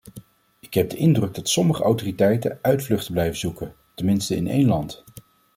[0.59, 5.03] Ik heb de indruk dat sommige autoriteiten uitvluchten blijven zoeken, tenminste in één land.